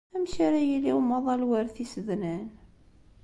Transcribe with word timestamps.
Amek 0.15 0.35
ara 0.45 0.59
yili 0.69 0.91
umaḍal 0.99 1.41
war 1.49 1.65
tisednan? 1.75 2.45